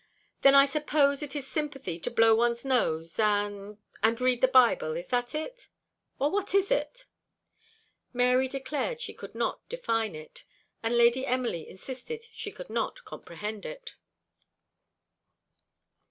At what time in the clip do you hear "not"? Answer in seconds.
9.35-9.61, 12.71-13.05